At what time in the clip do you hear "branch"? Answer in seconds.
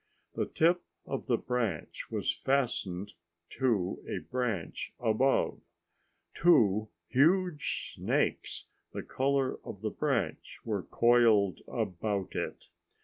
1.37-2.09, 4.17-4.95, 9.91-10.59